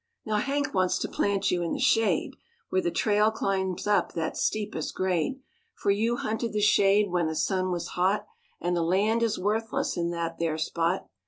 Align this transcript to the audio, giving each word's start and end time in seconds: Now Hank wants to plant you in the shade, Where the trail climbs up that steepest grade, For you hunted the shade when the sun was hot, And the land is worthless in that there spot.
Now 0.25 0.37
Hank 0.37 0.73
wants 0.73 0.97
to 0.97 1.07
plant 1.07 1.51
you 1.51 1.61
in 1.61 1.73
the 1.73 1.79
shade, 1.79 2.35
Where 2.71 2.81
the 2.81 2.89
trail 2.89 3.29
climbs 3.29 3.85
up 3.85 4.13
that 4.13 4.35
steepest 4.35 4.95
grade, 4.95 5.39
For 5.75 5.91
you 5.91 6.15
hunted 6.15 6.53
the 6.53 6.59
shade 6.61 7.11
when 7.11 7.27
the 7.27 7.35
sun 7.35 7.69
was 7.69 7.89
hot, 7.89 8.25
And 8.59 8.75
the 8.75 8.81
land 8.81 9.21
is 9.21 9.37
worthless 9.37 9.97
in 9.97 10.09
that 10.09 10.39
there 10.39 10.57
spot. 10.57 11.07